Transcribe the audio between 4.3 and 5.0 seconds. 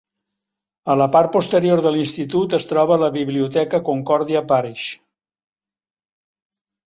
Parish.